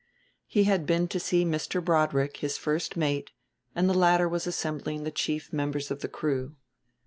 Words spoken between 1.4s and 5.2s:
Mr. Broadrick, his first mate, and the latter was assembling the